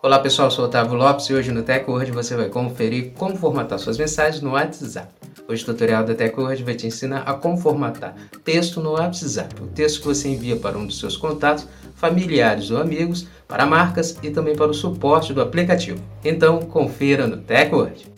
[0.00, 3.80] Olá pessoal, eu sou Otávio Lopes e hoje no TechWord você vai conferir como formatar
[3.80, 5.08] suas mensagens no WhatsApp.
[5.48, 8.14] Hoje o tutorial da TechWord vai te ensinar a como formatar
[8.44, 11.66] texto no WhatsApp, o texto que você envia para um dos seus contatos,
[11.96, 16.00] familiares ou amigos, para marcas e também para o suporte do aplicativo.
[16.24, 18.17] Então confira no TechWord.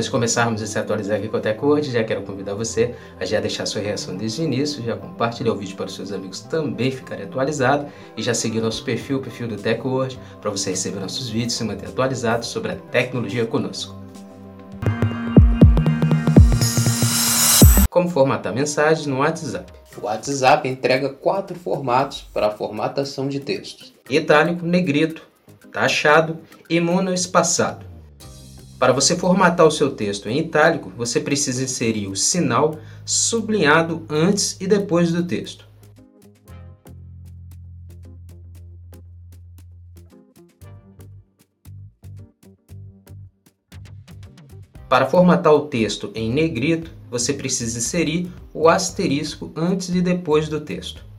[0.00, 3.26] Antes de começarmos a se atualizar aqui com a TechWord, já quero convidar você a
[3.26, 6.40] já deixar sua reação desde o início, já compartilhar o vídeo para os seus amigos
[6.40, 11.00] também ficarem atualizados e já seguir nosso perfil, o perfil do TechWord, para você receber
[11.00, 13.94] nossos vídeos e se manter atualizado sobre a tecnologia conosco.
[17.90, 19.70] Como formatar mensagens no WhatsApp?
[19.98, 25.20] O WhatsApp entrega quatro formatos para a formatação de textos: itálico, negrito,
[25.70, 26.38] taxado
[26.70, 27.90] e monoespaçado.
[28.80, 34.56] Para você formatar o seu texto em itálico, você precisa inserir o sinal sublinhado antes
[34.58, 35.68] e depois do texto.
[44.88, 50.58] Para formatar o texto em negrito, você precisa inserir o asterisco antes e depois do
[50.58, 51.09] texto.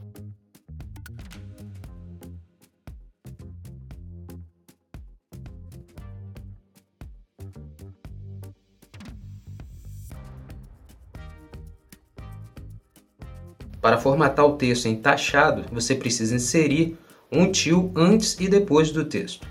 [13.81, 16.97] Para formatar o texto em taxado, você precisa inserir
[17.31, 19.49] um tio antes e depois do texto.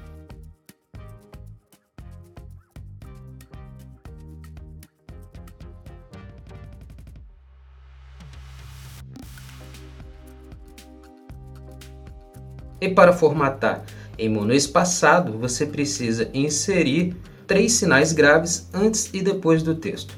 [12.80, 13.84] E para formatar
[14.16, 20.16] em monoespaçado, você precisa inserir três sinais graves antes e depois do texto.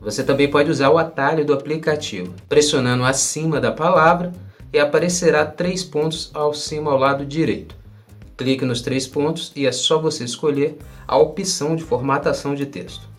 [0.00, 4.32] Você também pode usar o atalho do aplicativo, pressionando acima da palavra
[4.72, 7.74] e aparecerá três pontos ao cima ao lado direito.
[8.34, 13.09] Clique nos três pontos e é só você escolher a opção de formatação de texto.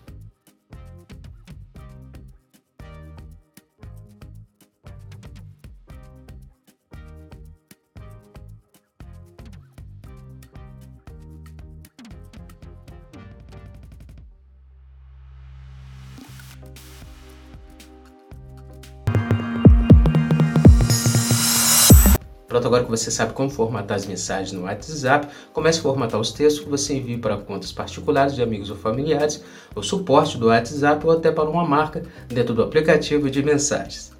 [22.52, 26.32] Pronto, agora que você sabe como formatar as mensagens no WhatsApp, comece a formatar os
[26.32, 29.42] textos que você envia para contas particulares de amigos ou familiares,
[29.74, 34.12] o suporte do WhatsApp ou até para uma marca dentro do aplicativo de mensagens.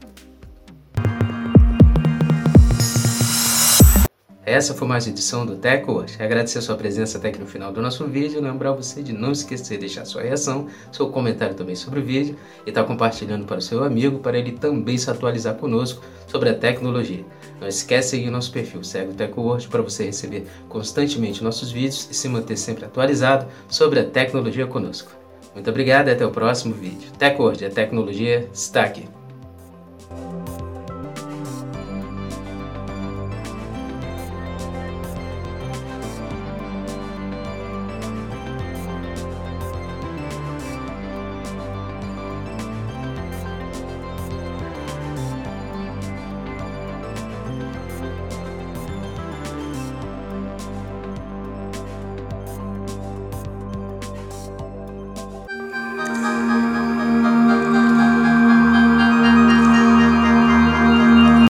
[4.52, 6.14] Essa foi mais uma edição do Tech hoje.
[6.22, 8.38] Agradecer a sua presença até aqui no final do nosso vídeo.
[8.38, 12.36] Lembrar você de não esquecer de deixar sua reação, seu comentário também sobre o vídeo
[12.66, 16.50] e estar tá compartilhando para o seu amigo para ele também se atualizar conosco sobre
[16.50, 17.24] a tecnologia.
[17.58, 22.06] Não esquece de seguir nosso perfil, segue o TechWord para você receber constantemente nossos vídeos
[22.10, 25.12] e se manter sempre atualizado sobre a tecnologia conosco.
[25.54, 27.10] Muito obrigado e até o próximo vídeo.
[27.18, 29.21] TechWord, a tecnologia está aqui.